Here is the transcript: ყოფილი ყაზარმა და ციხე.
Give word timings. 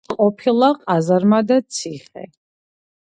ყოფილი 0.11 0.69
ყაზარმა 0.79 1.43
და 1.53 1.59
ციხე. 1.77 2.29